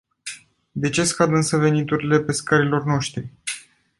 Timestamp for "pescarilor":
2.23-2.85